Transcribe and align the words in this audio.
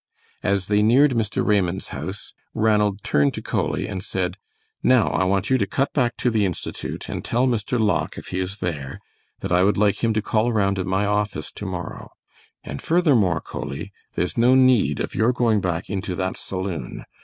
As 0.41 0.65
they 0.65 0.81
neared 0.81 1.11
Mr. 1.11 1.45
Raymond's 1.45 1.89
house, 1.89 2.33
Ranald 2.55 3.03
turned 3.03 3.35
to 3.35 3.41
Coley 3.43 3.87
and 3.87 4.01
said: 4.03 4.37
"Now 4.81 5.09
I 5.09 5.25
want 5.25 5.51
you 5.51 5.59
to 5.59 5.67
cut 5.67 5.93
back 5.93 6.17
to 6.17 6.31
the 6.31 6.43
Institute 6.43 7.07
and 7.07 7.23
tell 7.23 7.45
Mr. 7.45 7.79
Locke, 7.79 8.17
if 8.17 8.29
he 8.29 8.39
is 8.39 8.61
there, 8.61 8.97
that 9.41 9.51
I 9.51 9.61
would 9.61 9.77
like 9.77 10.03
him 10.03 10.11
to 10.13 10.21
call 10.23 10.49
around 10.49 10.79
at 10.79 10.87
my 10.87 11.05
office 11.05 11.51
to 11.51 11.67
morrow. 11.67 12.09
And 12.63 12.81
furthermore, 12.81 13.41
Coley, 13.41 13.91
there's 14.15 14.39
no 14.39 14.55
need 14.55 14.99
of 14.99 15.13
your 15.13 15.31
going 15.33 15.61
back 15.61 15.87
into 15.87 16.15
that 16.15 16.35
saloon. 16.35 17.05